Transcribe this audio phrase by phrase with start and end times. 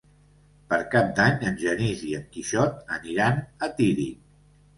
[0.71, 4.19] Per Cap d'Any en Genís i en Quixot aniran a Tírig.